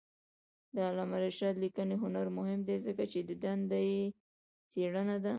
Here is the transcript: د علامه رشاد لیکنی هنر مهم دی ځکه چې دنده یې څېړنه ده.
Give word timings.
د 0.75 0.77
علامه 0.89 1.17
رشاد 1.25 1.55
لیکنی 1.63 1.95
هنر 2.03 2.27
مهم 2.37 2.59
دی 2.67 2.77
ځکه 2.85 3.03
چې 3.11 3.19
دنده 3.43 3.79
یې 3.89 4.01
څېړنه 4.71 5.15
ده. 5.23 5.29